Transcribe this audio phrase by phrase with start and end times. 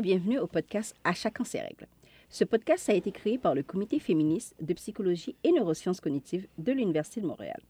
[0.00, 1.86] bienvenue au podcast À chacun ses règles.
[2.30, 6.72] Ce podcast a été créé par le Comité féministe de psychologie et neurosciences cognitives de
[6.72, 7.60] l'Université de Montréal.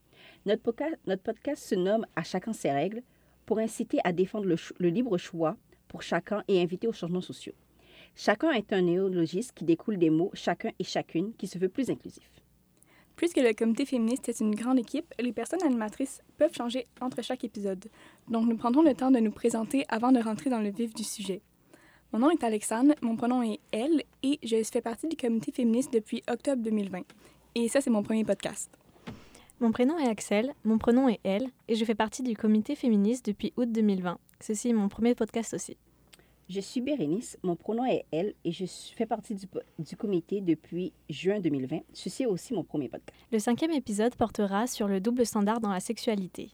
[0.45, 3.03] Notre, podcast se nomme À chacun ses règles
[3.45, 5.57] pour inciter à défendre le, le libre choix
[5.89, 7.53] pour chacun et inviter aux changements sociaux.
[8.15, 11.89] Chacun est un néologisme qui découle des mots chacun et chacune qui se veut plus
[11.89, 12.29] inclusif.
[13.17, 17.43] Puisque le comité féministe est une grande équipe, les personnes animatrices peuvent changer entre chaque
[17.43, 17.89] épisode.
[18.29, 21.03] Donc nous prendrons le temps de nous présenter avant de rentrer dans le vif du
[21.03, 21.41] sujet.
[22.13, 25.93] Mon nom est Alexandre, mon pronom est elle et je fais partie du comité féministe
[25.93, 27.03] depuis octobre 2020.
[27.55, 28.69] Et ça, c'est mon premier podcast.
[29.61, 33.25] Mon prénom est Axel, mon pronom est elle et je fais partie du comité féministe
[33.27, 34.17] depuis août 2020.
[34.41, 35.77] Ceci est mon premier podcast aussi.
[36.49, 39.45] Je suis Bérénice, mon pronom est elle et je fais partie du,
[39.79, 41.79] du, comité depuis juin 2020.
[41.93, 43.17] Ceci est aussi mon premier podcast.
[43.31, 46.49] Le cinquième épisode portera sur le double standard dans la sexualité.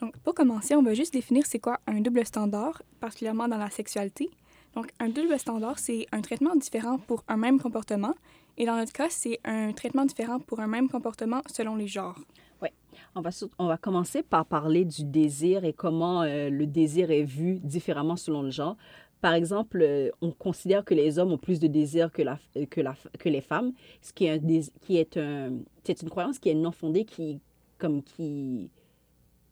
[0.00, 3.70] Donc, pour commencer, on va juste définir c'est quoi un double standard, particulièrement dans la
[3.70, 4.30] sexualité.
[4.74, 8.14] Donc, un double standard, c'est un traitement différent pour un même comportement.
[8.56, 12.18] Et dans notre cas, c'est un traitement différent pour un même comportement selon les genres.
[12.62, 12.68] Oui.
[13.14, 17.22] On va, on va commencer par parler du désir et comment euh, le désir est
[17.22, 18.76] vu différemment selon le genre.
[19.20, 22.38] Par exemple, euh, on considère que les hommes ont plus de désir que, la,
[22.70, 26.38] que, la, que les femmes, ce qui est, un, qui est, un, c'est une croyance
[26.38, 27.40] qui est non fondée, qui,
[27.78, 28.70] comme, qui,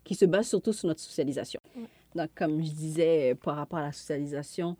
[0.06, 1.60] qui se base surtout sur notre socialisation.
[2.14, 4.76] Donc, comme je disais, par rapport à la socialisation,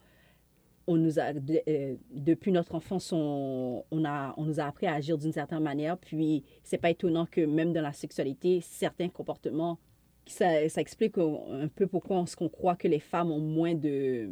[0.87, 1.33] on nous a,
[1.69, 5.65] euh, depuis notre enfance, on, on, a, on nous a appris à agir d'une certaine
[5.65, 5.99] manière.
[5.99, 9.79] Puis, c'est pas étonnant que même dans la sexualité, certains comportements,
[10.27, 14.31] ça, ça explique un peu pourquoi on, croit que les femmes ont moins de,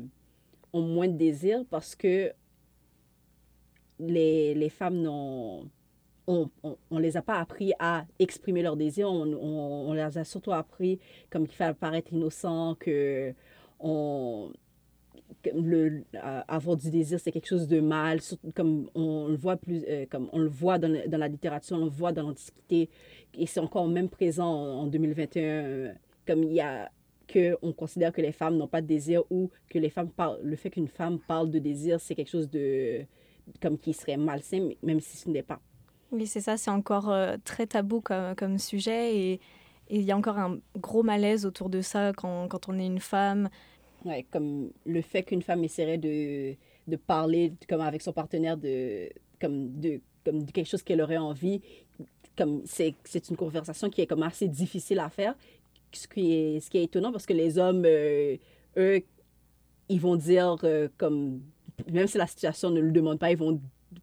[0.72, 2.32] ont moins de désir parce que
[3.98, 5.68] les, les femmes n'ont
[6.26, 6.50] on,
[6.90, 10.98] on, les a pas appris à exprimer leurs désirs, on, on, les a surtout appris
[11.30, 13.34] comme qu'il fallait paraître innocent, que
[13.80, 14.50] on,
[15.52, 16.04] le,
[16.48, 18.20] avoir du désir, c'est quelque chose de mal,
[18.54, 21.84] comme on le voit plus, euh, comme on le voit dans, dans, la littérature, on
[21.84, 22.88] le voit dans l'Antiquité,
[23.34, 25.94] et c'est encore même présent en, 2021,
[26.26, 26.90] comme il y a
[27.26, 30.40] que on considère que les femmes n'ont pas de désir ou que les femmes parlent,
[30.42, 33.00] le fait qu'une femme parle de désir, c'est quelque chose de
[33.60, 35.60] comme qui serait malsain, même si ce n'est pas.
[36.12, 39.40] Oui, c'est ça, c'est encore euh, très tabou comme, sujet et
[39.90, 43.00] il y a encore un gros malaise autour de ça quand, quand on est une
[43.00, 43.48] femme.
[44.04, 46.54] Ouais, comme le fait qu'une femme essaierait de,
[46.86, 49.08] de parler comme avec son partenaire de,
[49.40, 51.60] comme de, comme quelque chose qu'elle aurait envie,
[52.36, 55.34] comme c'est, c'est une conversation qui est comme assez difficile à faire,
[55.92, 58.36] ce qui est, ce qui est étonnant parce que les hommes, euh,
[58.76, 59.02] eux,
[59.88, 61.40] ils vont dire euh, comme,
[61.90, 63.60] même si la situation ne le demande pas, ils vont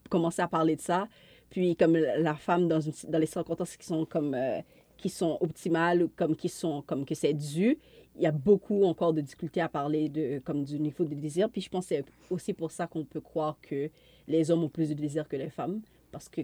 [0.09, 1.07] commencer à parler de ça.
[1.51, 2.79] Puis comme la femme dans,
[3.09, 4.61] dans les circonstances qui sont comme euh,
[4.97, 7.77] qui sont optimales ou comme qui sont comme que c'est dû,
[8.15, 11.49] il y a beaucoup encore de difficultés à parler de comme du niveau de désir.
[11.49, 13.89] Puis je pense que c'est aussi pour ça qu'on peut croire que
[14.27, 15.81] les hommes ont plus de désir que les femmes
[16.11, 16.41] parce que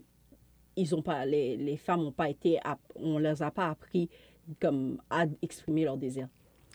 [0.76, 2.60] ils ont pas les, les femmes n'ont pas été
[2.96, 4.10] on leur a pas appris
[4.60, 6.28] comme à exprimer leur désir.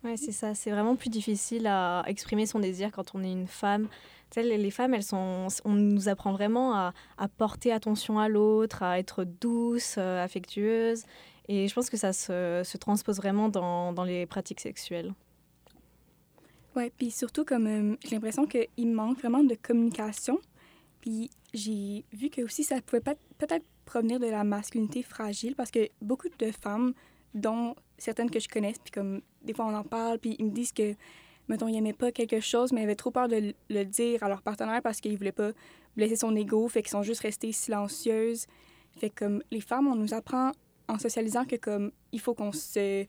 [0.04, 0.54] Oui, c'est ça.
[0.54, 3.88] C'est vraiment plus difficile à exprimer son désir quand on est une femme.
[4.34, 6.92] Les, femmes, elles sont, on nous apprend vraiment à,
[7.36, 11.04] porter attention à l'autre, à être douce, euh, affectueuse.
[11.48, 15.12] Et je pense que ça se, se transpose vraiment dans, dans, les pratiques sexuelles.
[16.74, 20.38] Oui, puis surtout, comme euh, j'ai l'impression qu'il manque vraiment de communication.
[21.02, 25.88] Puis j'ai vu que aussi ça pouvait peut-être provenir de la masculinité fragile parce que
[26.00, 26.94] beaucoup de femmes,
[27.34, 30.50] dont certaines que je connaisse, puis comme des fois on en parle, puis ils me
[30.50, 30.94] disent que,
[31.48, 34.28] mettons, ils n'aimaient pas quelque chose, mais ils avaient trop peur de le dire à
[34.28, 35.52] leur partenaire parce qu'ils ne voulaient pas
[35.96, 38.46] blesser son ego, fait qu'ils sont juste restées silencieuses.
[38.98, 40.52] Fait comme les femmes, on nous apprend
[40.88, 43.06] en socialisant que comme il faut qu'on se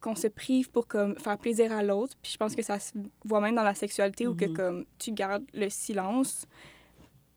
[0.00, 2.14] qu'on se prive pour comme faire plaisir à l'autre.
[2.20, 2.92] Puis je pense que ça se
[3.24, 4.52] voit même dans la sexualité où que mm-hmm.
[4.52, 6.46] comme tu gardes le silence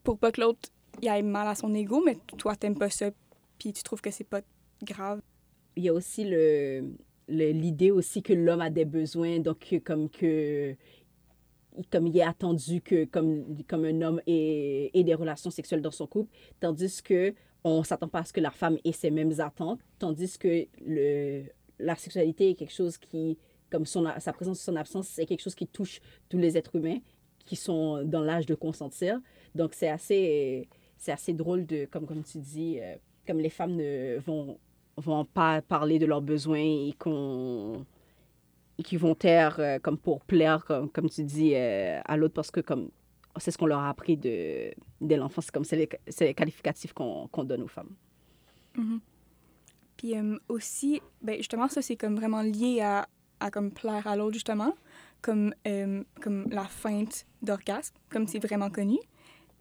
[0.03, 0.69] pour pas que l'autre
[1.01, 3.09] y aille mal à son ego, mais toi t'aimes pas ça,
[3.57, 4.41] puis tu trouves que c'est pas
[4.83, 5.21] grave.
[5.77, 6.83] Il y a aussi le
[7.29, 10.75] l'idée aussi que l'homme a des besoins, donc comme que
[11.91, 15.91] comme il est attendu que comme, comme un homme ait, ait, des relations sexuelles dans
[15.91, 19.39] son couple, tandis que on s'attend pas à ce que la femme ait ces mêmes
[19.39, 21.43] attentes, tandis que le,
[21.79, 23.37] la sexualité est quelque chose qui,
[23.69, 26.75] comme son, sa présence ou son absence, c'est quelque chose qui touche tous les êtres
[26.75, 26.99] humains
[27.45, 29.19] qui sont dans l'âge de consentir.
[29.55, 32.95] Donc c'est assez, c'est assez drôle de, comme, comme tu dis, euh,
[33.25, 34.57] comme les femmes ne vont
[34.97, 37.85] vont pas parler de leurs besoins et qu'on
[38.83, 42.51] qui vont taire euh, comme pour plaire comme, comme tu dis euh, à l'autre parce
[42.51, 42.89] que comme
[43.37, 44.71] c'est ce qu'on leur a appris de
[45.01, 45.89] dès l'enfance comme c'est les,
[46.19, 47.95] les, qualificatifs qu'on qu donne aux femmes
[48.75, 48.99] mm-hmm.
[49.97, 53.07] puis euh, aussi ben justement ça c'est comme vraiment lié à,
[53.39, 54.73] à comme plaire à l'autre justement
[55.21, 55.53] comme,
[56.21, 58.97] comme la feinte d'orgasme, comme c'est vraiment connu.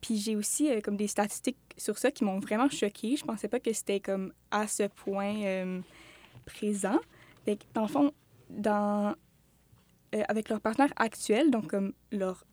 [0.06, 3.17] Puis j'ai aussi euh, comme des statistiques sur ça qui m'ont vraiment choquée.
[3.17, 5.81] Je pensais pas que c'était comme à ce point euh,
[6.44, 7.00] présent.
[7.44, 8.12] Fait dans le fond,
[8.49, 9.17] dans,
[10.29, 12.44] avec leur partenaire actuel, donc comme leur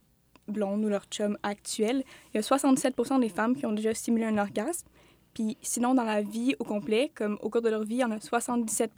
[0.48, 2.04] blonde ou leur chum actuel,
[2.34, 4.88] il y a 67 des femmes qui ont déjà simulé un orgasme.
[5.36, 8.04] Puis sinon, dans la vie au complet, comme au cours de leur vie, il y
[8.04, 8.94] en a 77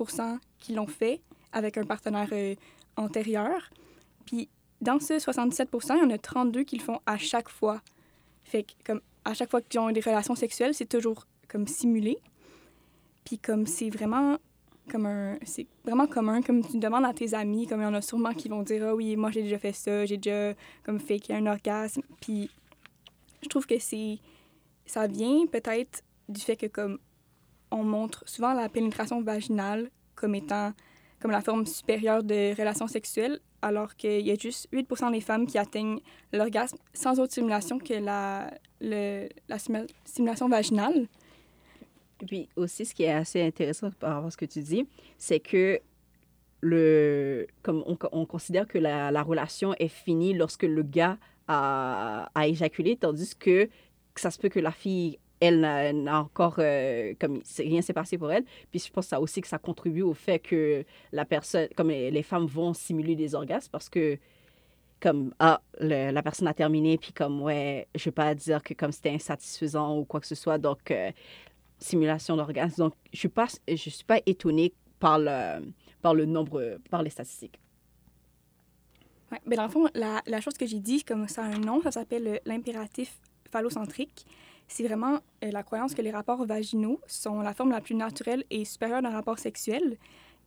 [0.60, 1.22] qui l'ont fait
[1.52, 2.31] avec un partenaire
[2.96, 3.69] antérieur.
[4.25, 4.48] Puis
[4.80, 7.81] dans ce 67 il y en a 32 qui le font à chaque fois.
[8.45, 12.18] Fait que, comme, à chaque fois qu'ils ont des relations sexuelles, c'est toujours comme simulé.
[13.25, 14.38] Puis comme c'est vraiment
[14.89, 16.42] comme un c'est vraiment commun.
[16.42, 18.86] Comme tu demandes à tes amis comme il y en a sûrement qui vont dire
[18.86, 20.53] ah oui moi j'ai déjà fait ça j'ai déjà
[20.83, 22.01] comme fait qu'il y a un orgasme.
[22.21, 22.51] Puis
[23.42, 24.19] je trouve que c'est
[24.86, 27.00] ça vient peut-être du fait que comme
[27.71, 30.71] on montre souvent la pénétration vaginale comme étant
[31.19, 35.48] comme la forme supérieure de relations sexuelles, alors qu'il y a juste 8% des femmes
[35.48, 36.00] qui atteignent
[36.32, 39.58] l'orgasme sans autre stimulation que la, la
[40.06, 41.08] stimulation vaginale.
[42.22, 44.88] Et puis aussi, ce qui est assez intéressant par rapport à ce que tu dis,
[45.18, 45.80] c'est que
[46.62, 51.18] le, comme on, on considère que la, la, relation est finie lorsque le gars
[51.48, 53.66] a, a éjaculé, tandis que,
[54.14, 58.18] que ça se peut que la fille elle n'a encore, euh, comme rien s'est passé
[58.18, 58.44] pour elle.
[58.71, 62.24] Puis je pense ça aussi que ça contribue au fait que la personne, comme les,
[62.24, 64.18] femmes vont simuler des orgasmes parce que,
[65.00, 68.92] comme, ah, la personne a terminé, puis comme, ouais, je vais pas dire que comme
[68.92, 70.57] c'était insatisfaisant ou quoi que ce soit.
[70.57, 71.12] Donc, euh,
[71.77, 72.83] simulation d'orgasme.
[72.83, 75.71] Donc, je suis pas, je suis pas étonnée par le,
[76.01, 77.59] par le nombre, par les statistiques.
[79.31, 81.81] Ouais, mais dans le fond, la chose que j'ai dit, comme ça a un nom,
[81.81, 83.19] ça s'appelle l'impératif
[83.51, 84.25] phallocentrique
[84.68, 88.44] c'est vraiment euh, la croyance que les rapports vaginaux sont la forme la plus naturelle
[88.50, 89.98] et supérieure d'un rapport sexuel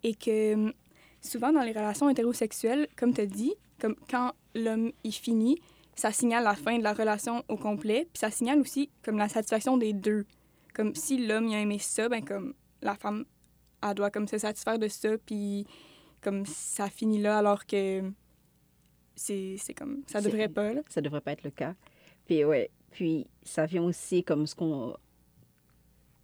[0.02, 0.72] et que hum,
[1.20, 5.60] souvent dans les relations hétérosexuelles, comme tu as dit, comme quand l'homme y finit,
[5.94, 9.28] ça signale la fin de la relation au complet, puis ça signale aussi comme la
[9.28, 10.26] satisfaction des deux.
[10.74, 13.24] Comme si l'homme a aimé ça, ben comme la femme
[13.82, 15.66] elle doit comme se satisfaire de ça, puis
[16.20, 18.02] comme ça finit là alors que
[19.14, 20.82] c'est comme ça devrait pas là.
[20.88, 21.74] Ça devrait pas être le cas.
[22.26, 24.94] Puis ouais, puis ça vient aussi comme ce qu'on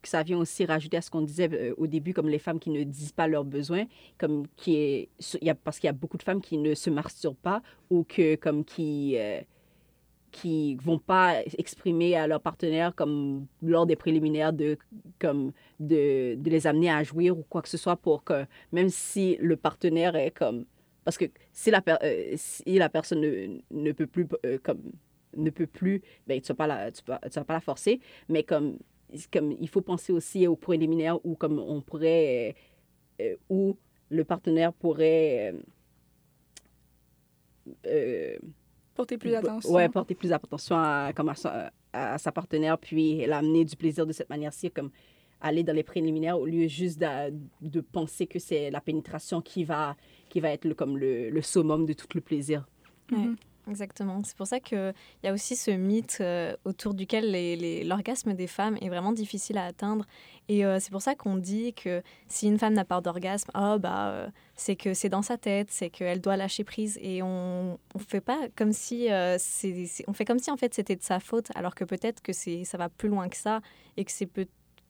[0.09, 2.71] ça vient aussi rajouter à ce qu'on disait euh, au début, comme les femmes qui
[2.71, 3.85] ne disent pas leurs besoins,
[4.19, 5.09] comme qui est,
[5.65, 8.65] parce qu'il y a beaucoup de femmes qui ne se masturbent pas ou que comme
[8.65, 9.41] qui euh,
[10.31, 14.77] qui vont pas exprimer à leur partenaire comme lors des préliminaires de
[15.21, 18.89] comme de, de, les amener à jouir ou quoi que ce soit pour que même
[18.89, 20.65] si le partenaire est comme
[21.05, 24.27] parce que si la, euh, si la personne ne, ne peut plus
[24.63, 24.93] comme
[25.37, 28.43] ne peut plus, ben, tu ne vas, pas la, tu vas, pas la forcer, mais
[28.43, 28.79] comme,
[29.33, 32.55] comme il faut penser aussi au préliminaire où comme on pourrait,
[33.21, 33.77] euh, où
[34.11, 35.55] le partenaire pourrait...
[37.87, 38.37] Euh,
[38.95, 39.73] porter plus attention.
[39.73, 41.33] Ouais, porter plus attention à, comme
[41.93, 44.91] à, sa, partenaire, puis l'amener du plaisir de cette manière-ci, comme
[45.41, 49.65] aller dans les préliminaires au lieu juste de, de penser que c'est la pénétration qui
[49.65, 49.97] va,
[50.29, 52.67] qui va être le, comme le, le summum de tout le plaisir.
[53.11, 53.37] Mm-hmm.
[53.69, 54.23] Exactement.
[54.25, 57.33] C'est pour ça qu'il y a aussi ce mythe euh, autour duquel
[57.87, 60.05] l'orgasme des femmes est vraiment difficile à atteindre.
[60.49, 63.79] Et euh, c'est pour ça qu'on dit que si une femme n'a pas d'orgasme, oh,
[63.79, 66.99] bah, euh, c'est que c'est dans sa tête, c'est qu'elle doit lâcher prise.
[67.01, 70.97] Et on ne fait pas comme si, c'est on fait comme si en fait c'était
[70.97, 73.61] de sa faute, alors que peut-être que ça va plus loin que ça
[73.97, 74.29] et que c'est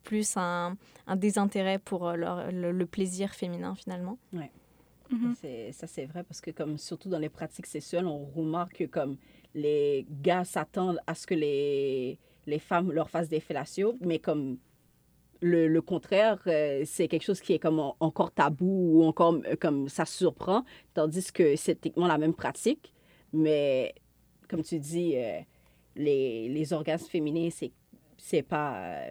[0.03, 0.75] plus un,
[1.07, 4.17] un, désintérêt pour le, le, plaisir féminin finalement.
[5.11, 5.71] Mm-hmm.
[5.71, 9.17] Ça, c'est vrai parce que, comme surtout dans les pratiques sexuelles, on remarque que comme
[9.53, 14.57] les gars s'attendent à ce que les, les femmes leur fassent des fellations, mais comme
[15.41, 19.55] le, le contraire, euh, c'est quelque chose qui est comme encore tabou ou encore euh,
[19.59, 22.93] comme ça surprend, tandis que c'est techniquement la même pratique.
[23.33, 23.93] Mais
[24.47, 25.39] comme tu dis, euh,
[25.95, 27.71] les, les orgasmes féminins, c'est,
[28.17, 29.01] c'est pas,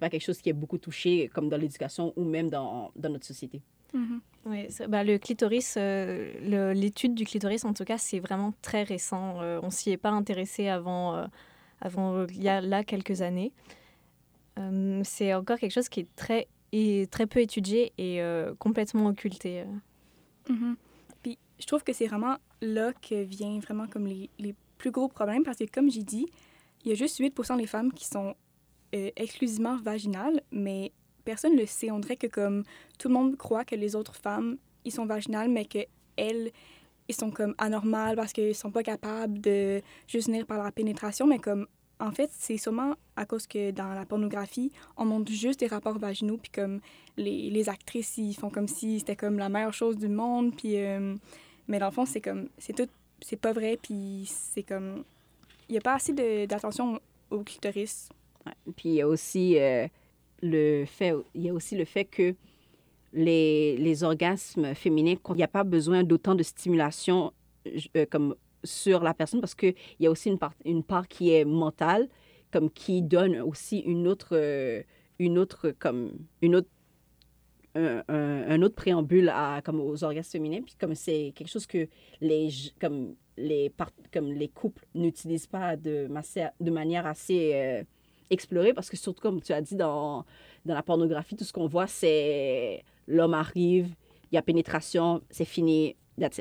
[0.00, 3.26] pas quelque chose qui est beaucoup touché comme dans l'éducation ou même dans, dans notre
[3.26, 3.62] société.
[3.94, 4.20] Mm-hmm.
[4.44, 9.40] Oui, bah, le clitoris, euh, l'étude du clitoris, en tout cas, c'est vraiment très récent.
[9.40, 11.26] Euh, on s'y est pas intéressé avant, euh,
[11.80, 13.52] avant il y a là quelques années.
[15.04, 18.20] c'est encore quelque chose qui est très, et très peu étudié et
[18.58, 19.64] complètement occulté.
[20.48, 20.74] Mm-hmm.
[21.22, 25.08] Puis je trouve que c'est vraiment là que vient vraiment comme les, les plus gros
[25.08, 26.26] problèmes parce que, comme j'ai dit,
[26.84, 28.34] il y a juste 8 des femmes qui sont
[28.92, 30.92] exclusivement vaginales, mais
[31.24, 31.90] personne ne le sait.
[31.90, 32.64] On dirait que comme
[32.98, 35.78] tout le monde croit que les autres femmes, ils sont vaginales, mais que
[36.16, 36.50] elles,
[37.08, 41.26] ils sont comme anormales parce qu'ils sont pas capables de juste venir par la pénétration,
[41.26, 41.66] mais comme
[42.02, 45.98] en fait, c'est sûrement à cause que dans la pornographie, on montre juste des rapports
[45.98, 46.80] vaginaux, puis comme
[47.16, 50.78] les, les actrices, ils font comme si c'était comme la meilleure chose du monde, puis
[50.78, 51.14] euh,
[51.68, 52.88] Mais dans le fond, c'est comme, c'est tout,
[53.20, 55.04] c'est pas vrai, puis c'est comme,
[55.68, 56.12] il n'y a pas assez
[56.46, 57.00] d'attention
[57.30, 58.08] au clitoris.
[58.76, 59.86] Puis il y a aussi euh,
[60.42, 62.34] le fait, il y a aussi le fait que
[63.12, 67.32] les, les orgasmes féminins, il n'y a pas besoin d'autant de stimulation
[67.96, 68.34] euh, comme
[68.64, 72.08] sur la personne parce qu'il y a aussi une part, une part qui est mentale,
[72.50, 74.82] comme qui donne aussi une autre, euh,
[75.18, 76.68] une autre, comme, une autre,
[77.74, 80.62] un, un- autre préambule à, comme aux orgasmes féminins.
[80.62, 81.88] Puis comme c'est quelque chose que
[82.20, 82.48] les,
[82.80, 83.72] comme les,
[84.12, 86.08] comme les couples n'utilisent pas de,
[86.60, 87.82] de manière assez euh,
[88.32, 90.24] explorée parce que surtout comme tu as dit dans,
[90.64, 93.94] dans la pornographie, tout ce qu'on voit c'est l'homme arrive,
[94.30, 96.40] il y a pénétration, c'est fini, that's.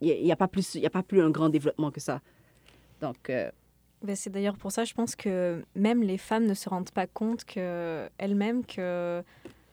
[0.00, 2.20] Il n'y a, pas plus, il y a pas plus un grand développement que ça.
[3.00, 3.50] Donc, euh,
[4.02, 7.06] Ben, c'est d'ailleurs pour ça, je pense que même les femmes ne se rendent pas
[7.06, 9.22] compte que elles-mêmes que,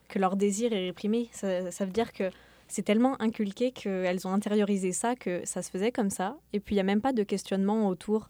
[0.07, 1.27] que leur désir est réprimé.
[1.33, 2.29] Ça, ça veut dire que
[2.69, 6.37] c'est tellement inculqué qu'elles ont intériorisé ça, que ça se faisait comme ça.
[6.53, 8.29] Et puis, il n'y a même pas de questionnement autour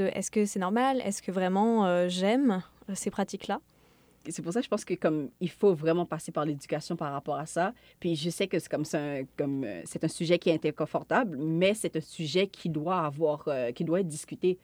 [0.00, 1.00] est-ce que c'est normal?
[1.04, 2.62] Est-ce que vraiment euh, j'aime
[2.94, 3.60] ces pratiques-là?
[4.30, 7.12] C'est pour ça que je pense que comme il faut vraiment passer par l'éducation par
[7.12, 7.72] rapport à ça.
[7.98, 11.36] Puis je sais que c'est comme c'est comme euh, c'est un sujet qui est inconfortable,
[11.38, 14.58] mais c'est un sujet qui doit avoir euh, qui doit être discuté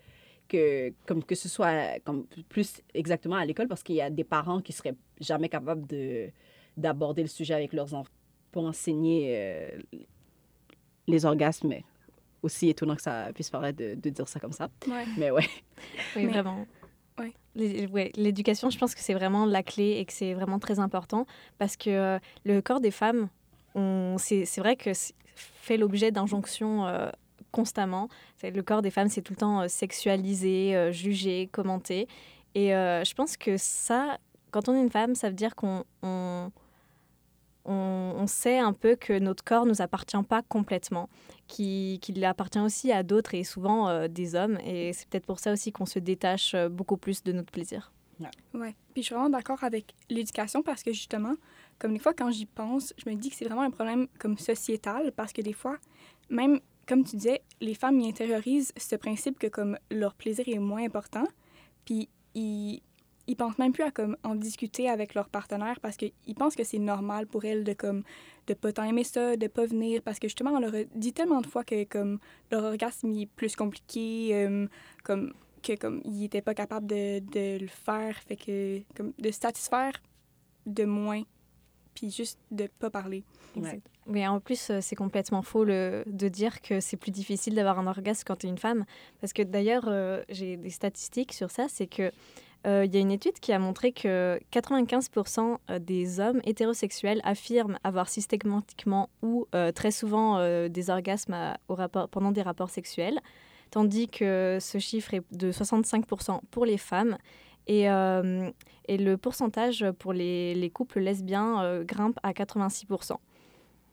[0.49, 4.25] que comme que ce soit comme plus exactement à l'école parce qu'il y a des
[4.25, 6.29] parents qui seraient jamais capables de
[6.77, 8.13] d'aborder le sujet avec leurs enfants
[8.51, 9.69] pour enseigner euh,
[11.07, 11.75] les orgasmes.
[12.45, 14.69] Aussi étonnant que ça puisse paraître de, de dire ça comme ça.
[14.87, 15.05] Ouais.
[15.17, 15.49] Mais ouais.
[16.15, 16.67] Oui, Mais- vraiment.
[17.19, 17.33] Ouais.
[18.17, 21.27] L'éducation, je pense que c'est vraiment la clé et que c'est vraiment très important
[21.59, 23.29] parce que euh, le corps des femmes,
[23.75, 24.91] on- c'est c'est vrai que
[25.35, 27.09] fait l'objet d'injonctions euh,
[27.51, 28.09] constamment.
[28.37, 32.09] C'est- Le corps des femmes, c'est tout le temps euh, sexualisé, euh, jugé, commenté.
[32.55, 34.19] Et euh, je pense que ça,
[34.51, 35.85] quand on est une femme, ça veut dire qu'on
[38.25, 41.09] on, sait un peu que notre corps ne nous appartient pas complètement,
[41.47, 44.59] qu'il appartient aussi à d'autres et souvent euh, des hommes.
[44.65, 47.93] Et c'est peut-être pour ça aussi qu'on se détache euh, beaucoup plus de notre plaisir.
[48.55, 48.75] Ouais.
[48.93, 51.35] Puis je suis vraiment d'accord avec l'éducation parce que justement,
[51.79, 54.39] comme des fois quand j'y pense, je me dis que c'est vraiment un problème comme
[54.39, 55.77] sociétal parce que des fois,
[56.31, 60.59] même comme tu disais, les femmes y intériorisent ce principe que comme leur plaisir est
[60.59, 61.25] moins important,
[61.85, 62.83] puis ils
[63.27, 66.65] ils pensent même plus à comme en discuter avec leur partenaire parce qu'ils pensent que
[66.65, 68.03] c'est normal pour elles de comme
[68.47, 71.13] de pas tant aimer ça, de pas venir parce que justement on leur a dit
[71.13, 72.19] tellement de fois que comme
[72.51, 74.67] leur orgasme il est plus compliqué, euh,
[75.03, 79.31] comme que comme il était pas capable de, de le faire, fait que comme de
[79.31, 79.93] satisfaire
[80.67, 81.23] de moins,
[81.95, 83.25] puis juste de pas parler.
[83.57, 83.81] Ouais.
[84.07, 87.79] Mais en plus, euh, c'est complètement faux le, de dire que c'est plus difficile d'avoir
[87.79, 88.85] un orgasme quand tu es une femme.
[89.21, 91.67] Parce que d'ailleurs, euh, j'ai des statistiques sur ça.
[91.69, 92.11] C'est que
[92.67, 97.79] euh, il y a une étude qui a montré que 95% des hommes hétérosexuels affirment
[97.85, 102.71] avoir systématiquement ou euh, très souvent euh, des orgasmes à- au rapport, pendant des rapports
[102.71, 103.19] sexuels,
[103.71, 107.19] tandis que ce chiffre est de 65% pour les femmes.
[107.67, 108.51] Et, euh,
[108.89, 113.13] et le pourcentage pour les, les couples lesbiens euh, grimpe à 86%.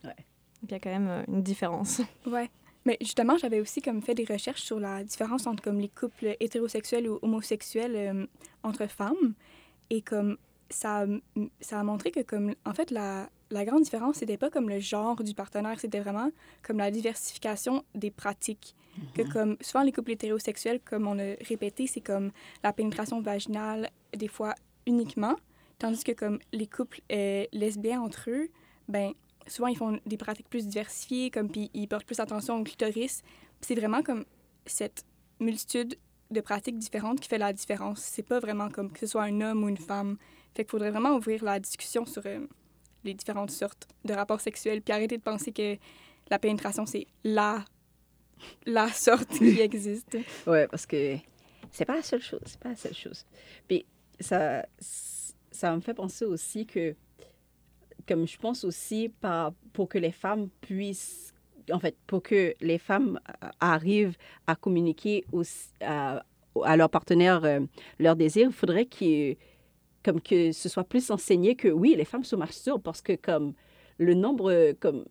[0.04, 0.10] Ouais.
[0.10, 0.16] Donc
[0.63, 2.01] il y a quand même euh, une différence.
[2.25, 2.50] Ouais.
[2.86, 6.36] Mais justement, j'avais aussi comme fait des recherches sur la différence entre comme les couples
[6.40, 8.26] hétérosexuels ou homosexuels euh,
[8.64, 9.34] entre femmes.
[9.90, 10.38] Et comme
[10.70, 11.06] ça
[11.60, 14.80] ça a montré que comme en fait la la grande différence c'était pas comme le
[14.80, 16.32] genre du partenaire, c'était vraiment
[16.64, 18.76] comme la diversification des pratiques.
[19.14, 22.32] Que comme souvent les couples hétérosexuels comme on a répété, c'est comme
[22.64, 24.54] la pénétration vaginale des fois
[24.86, 25.36] uniquement,
[25.80, 28.50] tandis que comme les couples euh, lesbiens entre eux,
[28.90, 29.14] ben
[29.48, 33.21] souvent ils font des pratiques plus diversifiées, comme puis ils portent plus attention au clitoris.
[33.62, 34.25] C'est vraiment comme
[34.65, 35.05] cette
[35.39, 35.98] multitude
[36.29, 38.00] de pratiques différentes qui fait la différence.
[38.00, 40.17] C'est pas vraiment comme que ce soit un homme ou une femme.
[40.55, 42.45] Fait qu'il faudrait vraiment ouvrir la discussion sur euh,
[43.03, 45.77] les différentes sortes de rapports sexuels, puis arrêter de penser que
[46.29, 47.63] la pénétration c'est la
[48.65, 50.17] la sorte qui existe.
[50.48, 51.17] Ouais, parce que
[51.71, 52.41] c'est pas la seule chose.
[52.45, 53.25] C'est pas la seule chose.
[53.67, 53.86] Puis
[54.19, 54.65] ça,
[55.51, 56.95] ça me fait penser aussi que,
[58.12, 61.34] comme je pense aussi, par, pour que les femmes puissent,
[61.72, 66.25] en fait, pour que les femmes euh, arrivent à communiquer aussi, à,
[66.62, 67.62] à leurs partenaires euh,
[68.00, 69.38] leurs désirs, il faudrait qu'il
[70.03, 73.53] comme que ce soit plus enseigné que oui, les femmes se masturbent parce que comme
[73.98, 75.06] le nombre, comme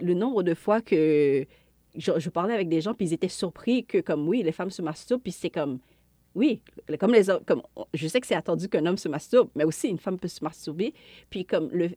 [0.00, 1.46] le nombre de fois que
[1.94, 4.70] je, je parlais avec des gens, puis ils étaient surpris que, comme, oui, les femmes
[4.70, 5.78] se masturbent, puis c'est comme,
[6.34, 6.60] oui,
[6.98, 7.62] comme les hommes, comme,
[7.94, 10.42] je sais que c'est attendu qu'un homme se masturbe, mais aussi une femme peut se
[10.42, 10.92] masturber,
[11.30, 11.90] puis comme le,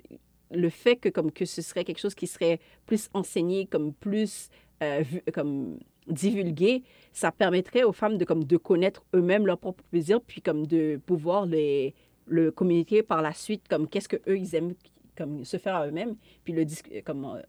[0.51, 4.49] le fait que, comme, que ce serait quelque chose qui serait plus enseigné, comme plus,
[4.83, 9.83] euh, vu- comme, divulgué, ça permettrait aux femmes de, comme, de connaître eux-mêmes leur propre
[9.91, 14.55] plaisir, puis comme de pouvoir le communiquer par la suite, comme qu'est-ce que eux ils
[14.55, 14.73] aiment,
[15.17, 17.41] comme se faire à eux-mêmes, puis le dis- comme, euh,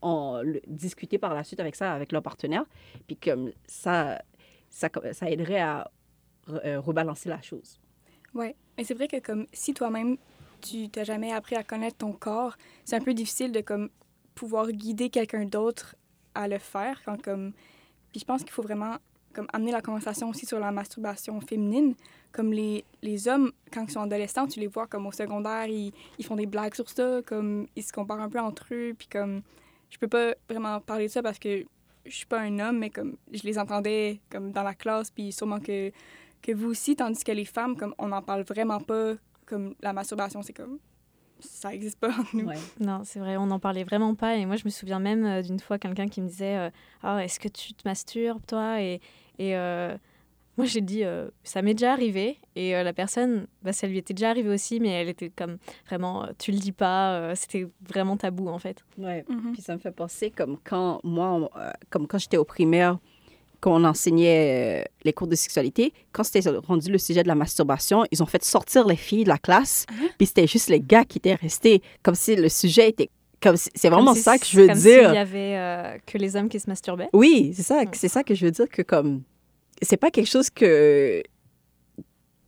[0.00, 2.64] en discuter par la suite avec ça, avec leur partenaire.
[3.06, 4.20] Puis comme ça,
[4.68, 5.88] ça, ça aiderait à
[6.48, 7.78] re- euh, rebalancer la chose.
[8.34, 8.56] Ouais.
[8.76, 10.16] Mais c'est vrai que comme si toi-même,
[10.62, 13.90] tu t'as jamais appris à connaître ton corps, c'est un peu difficile de comme
[14.34, 15.96] pouvoir guider quelqu'un d'autre
[16.34, 17.52] à le faire quand comme
[18.10, 18.96] puis je pense qu'il faut vraiment
[19.34, 21.94] comme amener la conversation aussi sur la masturbation féminine.
[22.32, 25.92] Comme les, les hommes quand ils sont adolescents tu les vois comme au secondaire ils,
[26.18, 29.08] ils font des blagues sur ça comme ils se comparent un peu entre eux puis
[29.08, 29.42] comme
[29.90, 31.64] je peux pas vraiment parler de ça parce que
[32.06, 35.30] je suis pas un homme mais comme je les entendais comme dans la classe puis
[35.30, 35.92] sûrement que
[36.40, 39.14] que vous aussi tandis que les femmes comme on n'en parle vraiment pas
[39.52, 40.78] comme la masturbation c'est comme
[41.40, 42.56] ça n'existe pas entre nous Ouais.
[42.80, 44.36] Non, c'est vrai, on n'en parlait vraiment pas.
[44.36, 46.70] Et moi, je me souviens même euh, d'une fois quelqu'un qui me disait euh,
[47.02, 48.80] Ah, est-ce que tu te masturbes, toi?
[48.80, 49.00] Et,
[49.40, 49.96] et euh,
[50.56, 52.38] moi, j'ai dit euh, Ça m'est déjà arrivé.
[52.54, 55.58] Et euh, la personne, bah, ça lui était déjà arrivé aussi, mais elle était comme
[55.88, 57.14] vraiment euh, Tu le dis pas.
[57.16, 58.84] euh, C'était vraiment tabou, en fait.
[58.96, 59.24] Ouais.
[59.28, 59.52] Mhm.
[59.52, 62.98] Puis ça me fait penser comme quand moi, on- euh, comme quand j'étais au primaire,
[63.62, 67.34] quand on enseignait euh, les cours de sexualité, quand c'était rendu le sujet de la
[67.36, 69.86] masturbation, ils ont fait sortir les filles de la classe,
[70.18, 73.08] puis c'était juste les gars qui étaient restés, comme si le sujet était...
[73.40, 75.06] comme C'est vraiment Comme si- ça que je veux comme dire.
[75.06, 77.08] s'il y avait euh, que les hommes qui se masturbaient.
[77.12, 79.22] Oui, c'est ça, c'est ça que je veux dire que comme
[79.80, 81.22] c'est pas quelque chose que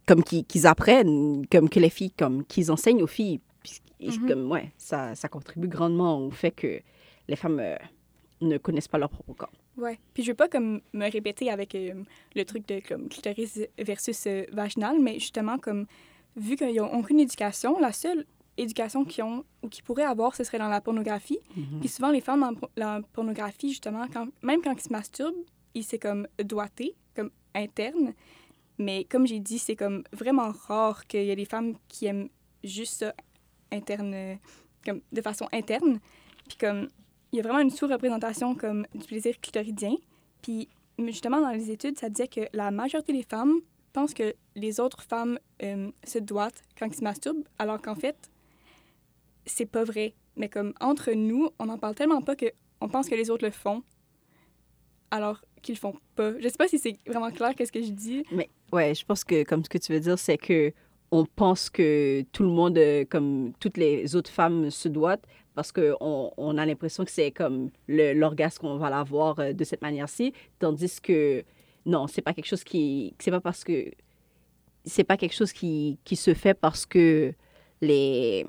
[0.06, 3.80] comme qu'ils apprennent, comme que les filles comme qu'ils enseignent aux filles, puis
[4.18, 4.28] Mhm.
[4.28, 6.80] comme ouais, ça ça contribue grandement au fait que
[7.28, 7.76] les femmes euh,
[8.42, 9.52] ne connaissent pas leur propre corps.
[9.76, 9.98] Ouais.
[10.12, 12.02] Puis je veux pas comme me répéter avec euh,
[12.34, 15.86] le truc de comme clitoris versus euh, vaginal, mais justement comme
[16.36, 18.24] vu qu'ils n'ont aucune éducation, la seule
[18.56, 21.40] éducation qu'ils ont ou qu'ils pourraient avoir, ce serait dans la pornographie.
[21.56, 21.80] Mhm.
[21.80, 25.34] Puis souvent les femmes dans la pornographie justement, quand, même quand ils se masturbent,
[25.74, 28.14] ils c'est comme doigté, comme interne.
[28.78, 32.28] Mais comme j'ai dit, c'est comme vraiment rare qu'il y ait des femmes qui aiment
[32.62, 33.14] juste ça
[33.72, 34.34] interne, euh,
[34.84, 36.00] comme de façon interne.
[36.48, 36.88] Puis comme
[37.34, 39.96] il y a vraiment une sous-représentation comme du plaisir clitoridien.
[40.40, 40.68] Puis
[41.00, 43.54] justement dans les études, ça disait que la majorité des femmes
[43.92, 48.30] pensent que les autres femmes euh, se doigtent quand ils se masturbent, alors qu'en fait,
[49.46, 50.14] c'est pas vrai.
[50.36, 52.46] Mais comme entre nous, on n'en parle tellement pas que
[52.80, 53.82] on pense que les autres le font,
[55.10, 56.38] alors qu'ils le font pas.
[56.38, 58.22] Je sais pas si c'est vraiment clair qu'est-ce que je dis.
[58.30, 60.72] Mais ouais, je pense que comme ce que tu veux dire, c'est que
[61.10, 65.18] on pense que tout le monde, euh, comme toutes les autres femmes, se doivent
[65.54, 69.82] parce qu'on on a l'impression que c'est comme l'orgasme qu'on va l'avoir euh, de cette
[69.82, 71.44] manière-ci, tandis que
[71.86, 73.90] non, c'est pas quelque chose qui, c'est pas parce que
[74.84, 77.32] c'est pas quelque chose qui, qui se fait parce que
[77.80, 78.46] les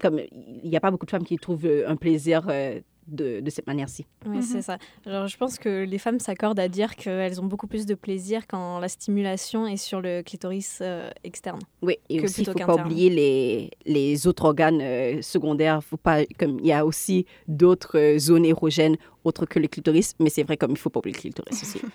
[0.00, 3.50] comme il n'y a pas beaucoup de femmes qui trouvent un plaisir euh, de, de
[3.50, 4.04] cette manière-ci.
[4.26, 4.42] Oui, Mhm.
[4.42, 4.78] c'est ça.
[5.04, 8.46] Alors, je pense que les femmes s'accordent à dire qu'elles ont beaucoup plus de plaisir
[8.46, 11.60] quand la stimulation est sur le clitoris euh, externe.
[11.82, 15.82] Oui, et aussi, il ne faut pas oublier les, les autres organes euh, secondaires.
[15.84, 20.14] Faut pas, comme, il y a aussi d'autres euh, zones érogènes autres que le clitoris,
[20.20, 21.80] mais c'est vrai comme il ne faut pas oublier le clitoris aussi.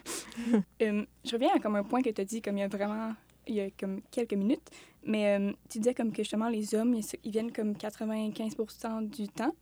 [0.82, 2.68] Euh, je reviens à comme un point que tu as dit comme il y a
[2.68, 3.14] vraiment
[3.48, 4.68] il y a comme quelques minutes,
[5.06, 9.28] mais euh, tu disais comme que justement les hommes ils, ils viennent comme 95% du
[9.28, 9.54] temps,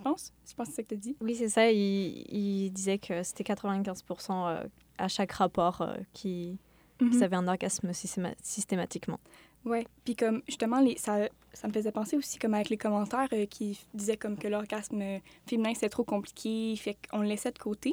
[0.00, 0.32] je pense.
[0.48, 1.16] Je pense que c'est ça que tu as dit.
[1.20, 1.70] Oui, c'est ça.
[1.70, 4.64] Il, il disait que c'était 95% euh,
[4.98, 6.58] à chaque rapport euh, qui,
[7.00, 7.10] Mhm.
[7.12, 9.18] qu'ils avaient un orgasme systéma- systématiquement.
[9.64, 13.28] Ouais, puis comme justement les, ça, ça me faisait penser aussi comme avec les commentaires
[13.32, 15.02] euh, qui disaient comme que l'orgasme
[15.46, 17.92] féminin c'est trop compliqué, fait qu'on le laissait de côté.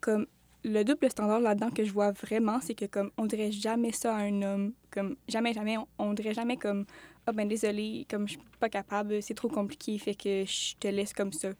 [0.00, 0.26] Comme
[0.64, 4.14] le double standard là-dedans que je vois vraiment, c'est que comme on dirait jamais ça
[4.16, 6.84] à un homme, comme jamais jamais on, on dirait jamais comme
[7.28, 10.88] ah ben désolé, comme je suis pas capable, c'est trop compliqué, fait que je te
[10.88, 11.50] laisse comme ça.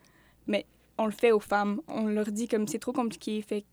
[0.46, 0.64] Mais
[0.96, 3.64] on le fait aux femmes, on leur dit comme c'est trop compliqué, fait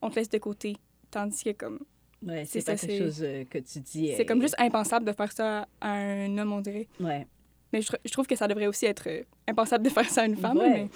[0.00, 0.76] qu'on te laisse de côté,
[1.10, 1.78] tandis que comme
[2.24, 4.12] Ouais, C'est pas ça, quelque c'est- chose euh, que tu dis.
[4.16, 6.86] c'est euh, comme juste impensable de faire ça à un homme, on dirait.
[7.00, 7.26] Ouais.
[7.72, 10.22] Mais je, tr- je trouve que ça devrait aussi être euh, impensable de faire ça
[10.22, 10.56] à une femme.
[10.58, 10.70] Ouais.
[10.70, 10.88] Mais...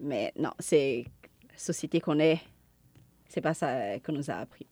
[0.00, 1.04] Mais non, c'est
[1.52, 2.38] la société qu'on est,
[3.28, 4.66] c'est pas ça euh, qu'on nous a appris.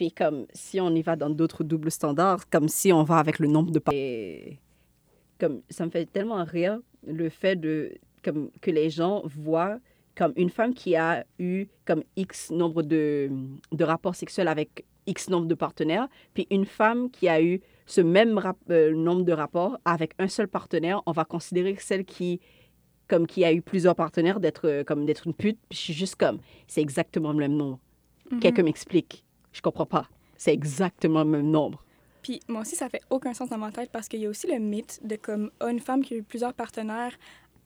[0.00, 3.38] Puis comme si on y va dans d'autres doubles standards, comme si on va avec
[3.38, 3.92] le nombre de pas.
[5.38, 7.92] Comme ça me fait tellement rire le fait de
[8.24, 9.78] comme que les gens voient
[10.16, 13.30] comme une femme qui a eu comme X nombre de,
[13.72, 18.00] de rapports sexuels avec X nombre de partenaires, puis une femme qui a eu ce
[18.00, 22.06] même rap- euh, nombre de rapports avec un seul partenaire, on va considérer que celle
[22.06, 22.40] qui
[23.06, 25.92] comme qui a eu plusieurs partenaires d'être euh, comme d'être une pute, puis je suis
[25.92, 27.78] juste comme c'est exactement le même nombre.
[28.30, 28.40] Mhm.
[28.40, 29.24] Quelqu'un m'explique.
[29.52, 30.08] Je comprends pas.
[30.36, 31.84] C'est exactement le même nombre.
[32.22, 34.46] Puis moi aussi, ça fait aucun sens dans ma tête parce qu'il y a aussi
[34.46, 37.16] le mythe de comme ah, une femme qui a eu plusieurs partenaires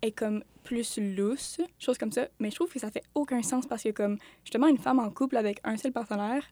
[0.03, 2.29] est comme plus lousse, chose comme ça.
[2.39, 5.11] Mais je trouve que ça fait aucun sens parce que comme justement une femme en
[5.11, 6.45] couple avec un seul partenaire,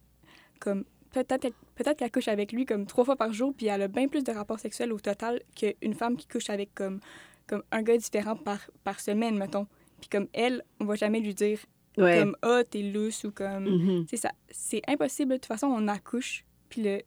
[0.61, 3.89] comme peut-être peut-être qu'elle couche avec lui comme trois fois par jour puis elle a
[3.89, 7.01] bien plus de rapports sexuels au total qu'une femme qui couche avec comme
[7.47, 9.67] comme un gars différent par, par semaine, mettons.
[10.01, 11.59] Puis comme elle, on va jamais lui dire
[11.99, 12.21] Ouais.
[12.21, 14.05] comme «Ah, t'es lousse» ou comme...
[14.09, 14.31] C'est ça.
[14.51, 15.33] C'est impossible.
[15.33, 17.01] De toute façon, on accouche, puis le...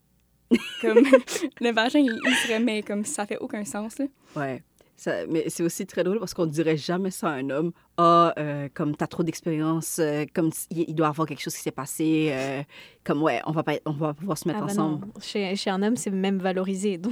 [0.81, 0.99] comme
[1.61, 4.05] le vagin, il, il se remet, comme ça fait aucun sens, là.
[4.35, 4.63] Ouais.
[4.97, 7.73] Ça, mais c'est aussi très drôle parce qu'on dirait jamais ça à un homme.
[7.97, 11.61] Ah, euh, comme t'as trop d'expérience, euh, comme il il doit avoir quelque chose qui
[11.61, 12.29] s'est passé.
[12.31, 12.63] euh,
[13.03, 15.07] comme ouais, on va pas, on va pouvoir se mettre Ah bah ensemble.
[15.07, 15.13] non.
[15.19, 16.97] Chez, chez un homme, c'est même valorisé.
[16.97, 17.11] Donc,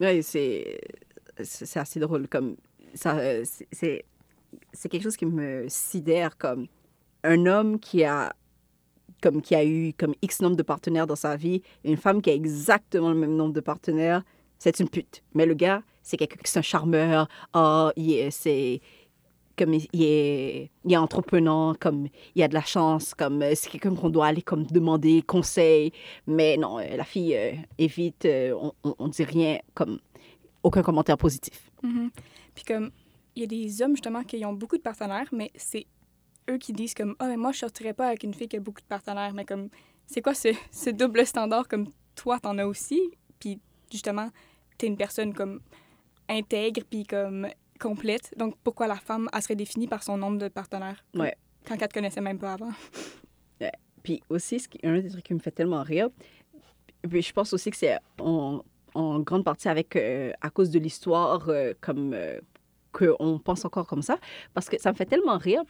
[0.00, 0.80] Ouais, c'est
[1.42, 2.28] c'est assez drôle.
[2.28, 2.56] Comme
[2.94, 3.18] ça,
[3.72, 4.04] c'est
[4.88, 6.66] quelque chose qui me sidère comme
[7.24, 8.32] un homme qui a
[9.20, 12.30] comme qui a eu comme X nombre de partenaires dans sa vie, une femme qui
[12.30, 14.22] a exactement le même nombre de partenaires,
[14.58, 15.22] c'est une pute.
[15.34, 17.28] Mais le gars, c'est quelqu'un qui est un charmeur.
[17.52, 18.80] Ah, il est, c'est
[19.56, 23.68] comme il est, il est entreprenant, comme il a de la chance, comme euh, c'est
[23.68, 25.92] quelqu'un qu'on doit aller comme demander conseil.
[26.26, 27.36] Mais non, euh, la fille
[27.76, 28.54] évite, euh,
[28.84, 29.98] on, on, dit rien, comme
[30.62, 31.70] aucun commentaire positif.
[31.82, 32.10] Mhm.
[32.54, 32.90] Puis comme,
[33.34, 35.86] il y a des hommes, justement, qui ont beaucoup de partenaires, mais c'est
[36.48, 38.60] eux qui disent comme «Ah, mais moi, je sortirais pas avec une fille qui a
[38.60, 39.68] beaucoup de partenaires.» Mais comme,
[40.06, 43.00] c'est quoi ce, ce double standard comme toi, t'en as aussi?
[43.38, 44.30] Puis justement,
[44.76, 45.60] t'es une personne comme
[46.28, 47.48] intègre, puis comme
[47.80, 48.34] complète.
[48.36, 51.04] Donc, pourquoi la femme, elle serait définie par son nombre de partenaires?
[51.14, 51.36] Ouais.
[51.66, 52.70] Quand elle te connaissait même pas avant.
[54.02, 56.08] Puis aussi, ce qui, un des trucs qui me fait tellement rire,
[57.08, 58.62] puis je pense aussi que c'est en,
[58.94, 62.40] en grande partie avec, euh, à cause de l'histoire, euh, comme euh,
[62.92, 64.18] qu'on pense encore comme ça,
[64.54, 65.62] parce que ça me fait tellement rire,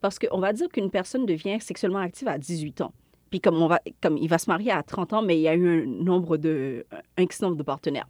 [0.00, 2.92] parce qu'on va dire qu'une personne devient sexuellement active à 18 ans.
[3.30, 5.48] Puis comme, on va, comme il va se marier à 30 ans, mais il y
[5.48, 6.84] a eu un nombre de,
[7.16, 8.08] un X nombre de partenaires.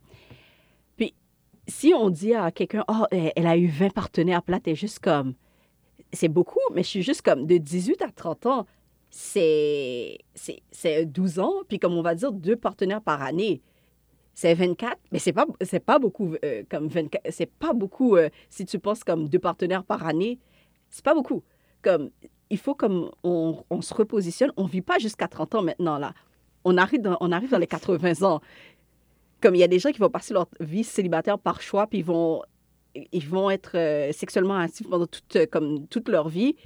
[0.96, 1.14] Puis
[1.68, 5.34] si on dit à quelqu'un, oh, elle a eu 20 partenaires, là, t'es juste comme,
[6.12, 8.66] c'est beaucoup, mais je suis juste comme, de 18 à 30 ans,
[9.10, 13.60] c'est- c'est 12 ans, puis comme on va dire, deux partenaires par année.
[14.32, 18.30] C'est 24, mais c'est pas, c'est pas beaucoup euh, comme 24, c'est pas beaucoup euh,
[18.48, 20.38] si tu penses comme deux partenaires par année,
[20.88, 21.42] c'est pas beaucoup.
[21.82, 22.10] Comme,
[22.50, 26.12] il faut comme on, on se repositionne, on vit pas jusqu'à 30 ans maintenant là.
[26.64, 28.40] On arrive dans, on arrive dans les 80 ans.
[29.40, 32.00] Comme il y a des gens qui vont passer leur vie célibataire par choix, puis
[32.00, 32.42] ils vont,
[32.94, 36.56] ils vont être euh, sexuellement actifs pendant toute, euh, comme, toute leur vie.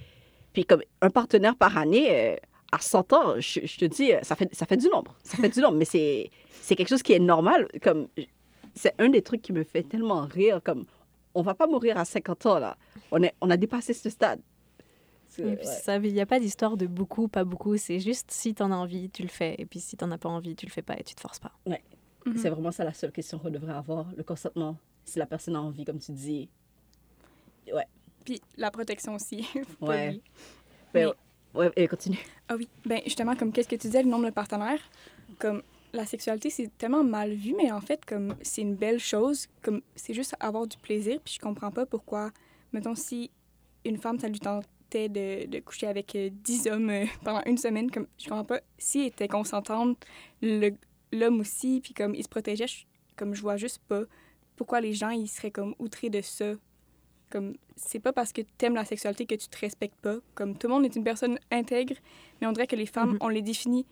[0.53, 2.37] Puis comme un partenaire par année, euh,
[2.73, 5.15] à 100 ans, je, je te dis, ça fait, ça fait du nombre.
[5.23, 7.69] Ça fait du nombre, mais c'est, c'est quelque chose qui est normal.
[7.81, 8.09] Comme,
[8.75, 10.61] c'est un des trucs qui me fait tellement rire.
[10.65, 10.85] Comme,
[11.35, 12.77] on va pas mourir à 50 ans, là.
[13.13, 14.41] On, est, on a dépassé ce stade.
[15.43, 15.59] Ouais.
[15.65, 17.77] ça, il n'y a pas d'histoire de beaucoup, pas beaucoup.
[17.77, 19.55] C'est juste si t'en as envie, tu le fais.
[19.59, 21.41] Et puis si t'en as pas envie, tu le fais pas et tu te forces
[21.41, 21.53] pas.
[21.67, 22.37] Mhm.
[22.37, 24.77] C'est vraiment ça la seule question qu'on devrait avoir, le consentement.
[25.05, 26.49] Si la personne a envie, comme tu dis.
[28.25, 29.47] Puis la protection aussi.
[29.81, 30.07] Ouais.
[30.09, 30.23] oublier.
[30.95, 31.11] Ben,
[31.55, 32.19] Mais- ouais, et continue.
[32.49, 34.81] Ah oui, ben justement, comme qu'est-ce que tu disais, le nombre de partenaires,
[35.39, 39.47] comme la sexualité, c'est tellement mal vu, mais en fait, comme c'est une belle chose,
[39.63, 42.31] comme c'est juste avoir du plaisir, puis je comprends pas pourquoi,
[42.73, 43.31] mettons, si
[43.85, 44.41] une femme, ça lui
[45.09, 48.61] de, de coucher avec euh, 10 hommes euh, pendant une semaine, comme je comprends pas,
[48.79, 50.05] si elle était consentante,
[51.13, 52.85] l'homme aussi, puis comme il se protégeait, je-
[53.17, 54.03] comme je vois juste pas
[54.57, 56.53] pourquoi les gens, ils seraient comme outrés de ça.
[57.31, 60.17] Comme, c'est pas parce que t'aimes la sexualité que tu te respectes pas.
[60.37, 61.95] Comme, tout le monde est une personne intègre,
[62.41, 63.19] mais on dirait que les femmes, Mhm.
[63.21, 63.85] on les définit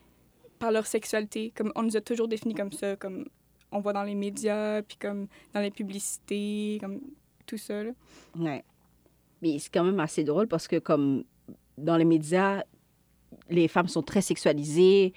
[0.61, 1.53] par leur sexualité.
[1.57, 2.95] Comme, on nous a toujours définis comme ça.
[2.95, 3.27] Comme,
[3.73, 7.01] on voit dans les médias, puis comme dans les publicités, comme
[7.47, 7.91] tout ça, là.
[8.39, 8.63] Ouais.
[9.43, 11.25] Mais c'est quand même assez drôle parce que, comme
[11.77, 12.63] dans les médias,
[13.51, 15.13] les femmes sont très sexualisées.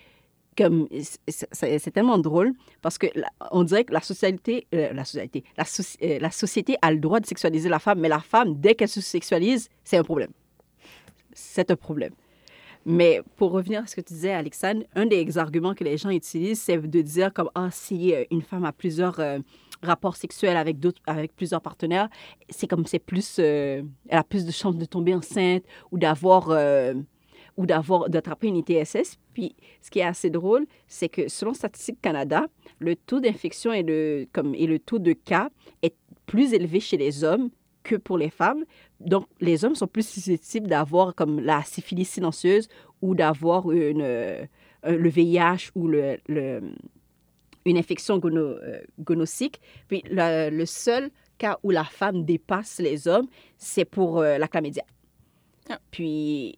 [0.58, 0.88] Comme
[1.28, 3.08] c'est- tellement drôle parce que
[3.52, 5.44] on dirait que la société, euh, la société,
[6.02, 8.88] euh, la société a le droit de sexualiser la femme, mais la femme, dès qu'elle
[8.88, 10.32] se sexualise, c'est un problème.
[11.34, 12.14] C'est un problème.
[12.86, 16.10] Mais pour revenir à ce que tu disais, Alexandre, un des arguments que les gens
[16.12, 19.20] utilisent, c'est de dire comme ah si euh, une femme a plusieurs
[19.86, 22.10] rapports sexuels avec d'autres, avec plusieurs partenaires,
[22.50, 26.50] c'est comme c'est plus, euh, elle a plus de chances de tomber enceinte ou d'avoir
[26.50, 26.94] euh,
[27.58, 29.18] ou d'avoir d'attraper une ITSS.
[29.34, 32.46] Puis ce qui est assez drôle, c'est que selon Statistique Canada,
[32.80, 35.50] le taux d'infection et le comme et le taux de cas
[35.82, 35.96] est
[36.26, 37.50] plus élevé chez les hommes
[37.84, 38.66] que pour les femmes.
[39.00, 42.68] Donc les hommes sont plus susceptibles d'avoir comme la syphilis silencieuse
[43.02, 44.46] ou d'avoir une euh,
[44.84, 46.18] le VIH ou le
[47.66, 48.82] une infection gono, euh.
[49.88, 54.48] Puis le, le seul cas où la femme dépasse les hommes, c'est pour euh, la
[54.48, 54.84] chlamydia.
[55.70, 55.80] Ah.
[55.92, 56.58] Puis,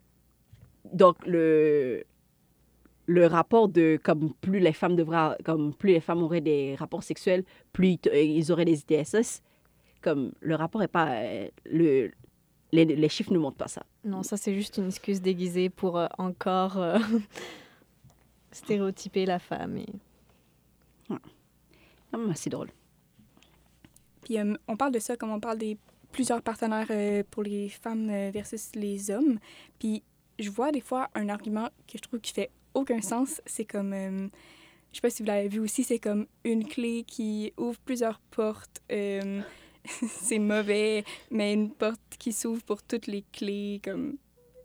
[0.92, 2.04] donc, le,
[3.06, 4.96] le rapport de comme plus les femmes
[5.44, 9.42] comme plus les femmes auraient des rapports sexuels, plus ils, euh, ils auraient des ITSS,
[10.02, 11.08] comme le rapport est pas.
[11.10, 12.10] euh, le,
[12.72, 13.82] les, les chiffres ne montrent pas ça.
[14.04, 16.98] Non, ça c'est juste une excuse déguisée pour euh, encore euh,
[18.52, 19.78] stéréotyper la femme.
[19.78, 19.86] Et...
[21.08, 22.70] Même assez drôle.
[24.22, 25.78] Puis euh, on parle de ça comme on parle des
[26.12, 29.38] plusieurs partenaires euh, pour les femmes euh, versus les hommes.
[29.78, 30.02] Puis
[30.38, 33.40] je vois des fois un argument que je trouve qui fait aucun sens.
[33.46, 37.52] C'est comme, je sais pas si vous l'avez vu aussi, c'est comme une clé qui
[37.56, 38.82] ouvre plusieurs portes.
[39.88, 44.16] c'est mauvais, mais une porte qui s'ouvre pour toutes les clés, comme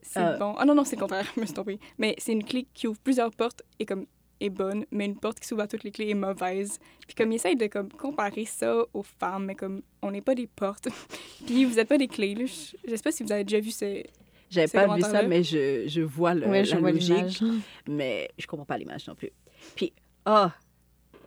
[0.01, 0.55] c'est bon.
[0.57, 1.79] Ah non, non, c'est le contraire, je me suis trompée.
[1.97, 4.05] Mais c'est une clé qui ouvre plusieurs portes et comme
[4.43, 6.79] est bonne, mais une porte qui s'ouvre à toutes les clés est mauvaise.
[7.07, 10.35] Puis comme, ils essayent de comme, comparer ça aux femmes, mais comme, on n'est pas
[10.35, 10.89] des portes.
[11.45, 12.35] Puis vous n'êtes pas des clés.
[12.35, 12.45] là.
[12.45, 14.03] Je je sais pas si vous avez déjà vu ce...
[14.49, 17.41] J'avais pas vu ça, mais je, je vois le, Ouais, je la vois logique.
[17.87, 19.31] mais je comprends pas l'image non plus.
[19.75, 19.93] Puis,
[20.25, 20.51] ah,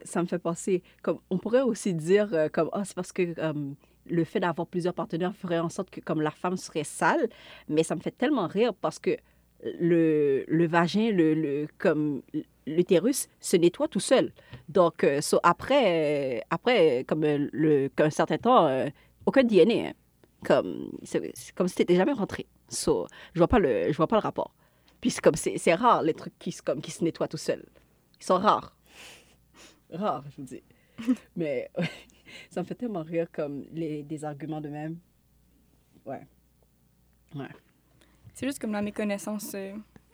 [0.05, 3.35] ça me fait penser, comme, on pourrait aussi dire, euh, comme, ah, c'est parce que
[4.09, 7.29] le fait d'avoir plusieurs partenaires ferait en sorte que, comme, la femme serait sale,
[7.68, 9.16] mais ça me fait tellement rire parce que
[9.64, 12.22] le, le vagin, le, le, comme,
[12.66, 14.33] l'utérus se nettoie tout seul.
[14.68, 18.88] Donc, euh, so, après, euh, après, comme, euh, le, qu'un certain temps, euh,
[19.24, 19.92] aucun DNA, hein.
[20.44, 22.46] comme, c'est, comme si t'étais jamais rentré.
[22.68, 24.55] So, je vois pas le, je vois pas le rapport.
[25.00, 27.64] Puis c'est comme c'est, rare les trucs qui se comme qui se nettoient tout seuls.
[28.20, 28.74] Ils sont rares.
[29.90, 30.62] Rares, je vous dis.
[31.37, 31.90] Mais ouais,
[32.50, 34.98] ça me fait tellement rire comme les des arguments de même.
[36.07, 36.26] Ouais.
[37.37, 37.48] Ouais.
[38.35, 39.55] C'est juste comme la méconnaissance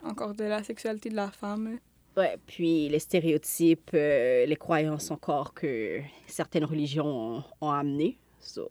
[0.02, 1.78] encore de la sexualité de la femme.
[2.16, 8.18] Ouais, puis les stéréotypes, euh, les croyances encore que certaines religions ont, ont amené.
[8.38, 8.68] So,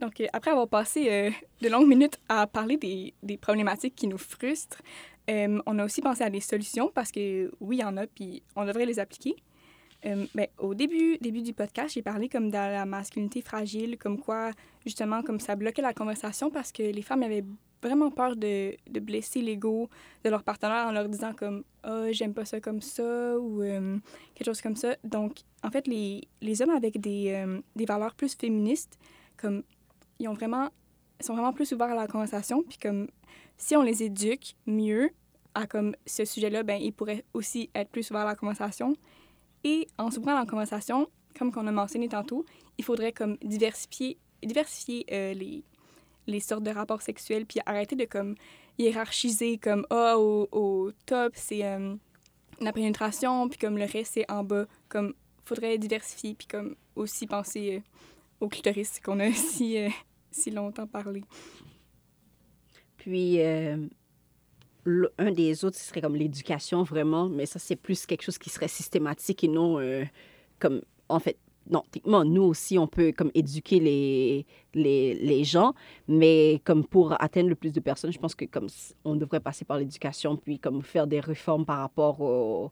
[0.00, 4.08] Donc, euh, après avoir passé euh, de longues minutes à parler des, des problématiques qui
[4.08, 4.82] nous frustrent,
[5.28, 8.42] on a aussi pensé à des solutions parce que oui, il y en a, puis
[8.54, 9.34] on devrait les appliquer.
[10.04, 14.52] Ben, au début, début du podcast, j'ai parlé comme de la masculinité fragile, comme quoi,
[14.84, 17.42] justement, comme ça bloquait la conversation parce que les femmes avaient
[17.86, 19.88] vraiment peur de, de blesser l'ego
[20.24, 23.98] de leur partenaire en leur disant comme «Ah, j'aime pas ça comme ça» ou euh,
[24.34, 24.96] quelque chose comme ça.
[25.04, 28.98] Donc, en fait, les, les hommes avec des, euh, des valeurs plus féministes,
[29.36, 29.62] comme
[30.18, 30.70] ils ont vraiment
[31.20, 33.08] sont vraiment plus ouverts à la conversation puis comme
[33.56, 35.10] si on les éduque mieux
[35.54, 38.94] à comme ce sujet-là ben ils pourraient aussi être plus ouverts à la conversation
[39.64, 42.44] et en s'ouvrant à la conversation comme qu'on a mentionné tantôt
[42.78, 45.64] il faudrait comme diversifier diversifier euh, les
[46.26, 48.34] les sortes de rapports sexuels puis arrêter de comme
[48.78, 51.94] hiérarchiser comme ah au, au top c'est euh,
[52.60, 55.14] la pénétration puis comme le reste c'est en bas comme
[55.46, 57.80] faudrait diversifier puis comme aussi penser euh,
[58.40, 59.88] au clitoris qu'on a si, euh,
[60.30, 61.22] si longtemps parlé.
[62.96, 63.86] Puis, euh,
[65.18, 68.50] un des autres, ce serait comme l'éducation, vraiment, mais ça, c'est plus quelque chose qui
[68.50, 69.78] serait systématique et non
[70.58, 75.74] comme, en fait, non, techniquement, nous aussi, on peut comme éduquer les, les, les gens,
[76.06, 78.68] mais comme pour atteindre le plus de personnes, je pense que comme
[79.04, 82.70] on devrait passer par l'éducation, puis comme faire des réformes par rapport au,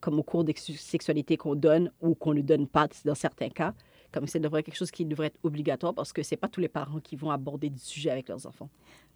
[0.00, 3.74] comme cours de sexualité qu'on donne ou qu'on ne donne pas dans certains cas.
[4.12, 6.68] Comme ça devrait quelque chose qui devrait être obligatoire parce que c'est pas tous les
[6.68, 8.68] parents qui vont aborder du sujet avec leurs enfants.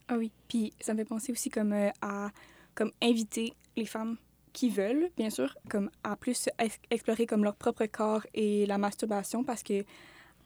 [0.09, 0.33] Ah oui.
[0.49, 2.31] Puis ça me fait penser aussi comme euh, à
[2.75, 4.17] comme inviter les femmes
[4.59, 8.79] qui veulent, bien sûr, comme à plus ex- explorer comme leur propre corps et la
[8.79, 9.85] masturbation parce que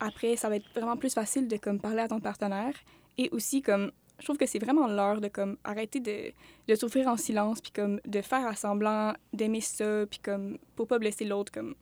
[0.01, 2.75] après, ça va être vraiment plus facile de comme parler à ton partenaire
[3.19, 6.33] et aussi comme je trouve que c'est vraiment l'heure de comme arrêter de,
[6.69, 10.87] de souffrir en silence puis comme de faire à semblant d'aimer ça puis comme pour
[10.89, 11.75] pas blesser l'autre comme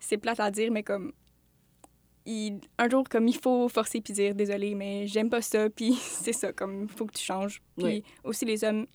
[0.00, 1.12] c'est plate à dire mais comme
[2.26, 5.94] il- un jour comme il faut forcer puis dire désolé mais j'aime pas ça puis
[6.24, 8.04] c'est ça comme il faut que tu changes puis Oui.
[8.24, 8.86] aussi les hommes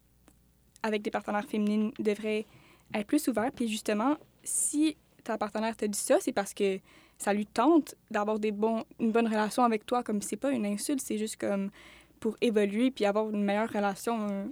[0.84, 2.46] avec des partenaires féminines devraient
[2.94, 6.80] être plus ouverts puis justement si ta partenaire te dit ça c'est parce que
[7.18, 10.66] ça lui tente d'avoir des bons une bonne relation avec toi comme c'est pas une
[10.66, 11.72] insulte c'est juste comme
[12.20, 14.46] pour évoluer puis avoir une meilleure relation euh,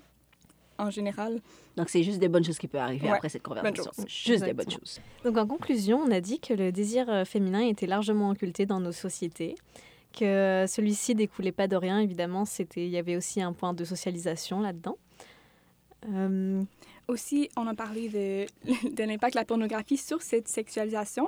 [0.81, 1.39] en général
[1.77, 3.91] Donc, c'est juste des bonnes choses qui peuvent arriver Ouais, après cette conversation.
[4.07, 4.99] Juste des bonnes choses.
[5.23, 8.79] Donc en conclusion, on a dit que le désir euh, féminin était largement occulté dans
[8.79, 9.55] nos sociétés,
[10.17, 13.85] que celui-ci découlait pas de rien, évidemment, c'était il y avait aussi un point de
[13.85, 14.97] socialisation là-dedans.
[16.09, 16.63] Euh,
[17.07, 18.45] Aussi, on a parlé de,
[18.95, 21.27] de l'impact de la pornographie sur cette sexualisation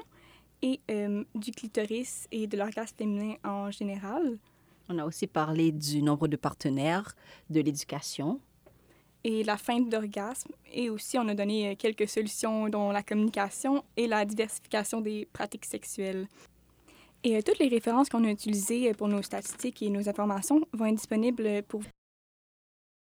[0.61, 4.37] et euh, du clitoris et de l'orgasme féminin en général.
[4.89, 7.15] On a aussi parlé du nombre de partenaires,
[7.49, 8.39] de l'éducation.
[9.25, 10.51] et la fin d'orgasme.
[10.73, 15.27] Et aussi, on a donné euh, quelques solutions, dont la communication et la diversification des
[15.31, 16.27] pratiques sexuelles.
[17.23, 20.85] Et euh, toutes les références qu'on a utilisées pour nos statistiques et nos informations vont
[20.85, 21.81] être disponibles pour